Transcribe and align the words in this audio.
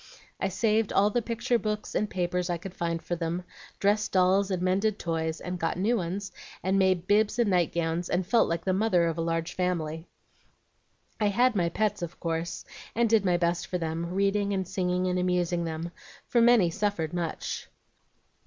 I 0.39 0.47
saved 0.47 0.91
all 0.91 1.11
the 1.11 1.21
picture 1.21 1.59
books 1.59 1.93
and 1.93 2.09
papers 2.09 2.49
I 2.49 2.57
could 2.57 2.73
find 2.73 2.99
for 3.03 3.15
them, 3.15 3.43
dressed 3.79 4.11
dolls, 4.13 4.49
and 4.49 4.59
mended 4.59 4.97
toys, 4.97 5.39
and 5.39 5.59
got 5.59 5.77
new 5.77 5.95
ones, 5.95 6.31
and 6.63 6.79
made 6.79 7.05
bibs 7.05 7.37
and 7.37 7.51
night 7.51 7.71
gowns, 7.71 8.09
and 8.09 8.25
felt 8.25 8.49
like 8.49 8.65
the 8.65 8.73
mother 8.73 9.05
of 9.05 9.19
a 9.19 9.21
large 9.21 9.53
family. 9.53 10.07
"I 11.19 11.27
had 11.27 11.55
my 11.55 11.69
pets, 11.69 12.01
of 12.01 12.19
course, 12.19 12.65
and 12.95 13.07
did 13.11 13.23
my 13.23 13.37
best 13.37 13.67
for 13.67 13.77
them, 13.77 14.07
reading 14.07 14.53
and 14.53 14.67
singing 14.67 15.05
and 15.05 15.19
amusing 15.19 15.65
them, 15.65 15.91
for 16.25 16.41
many 16.41 16.71
suffered 16.71 17.11
very 17.13 17.23
much. 17.23 17.67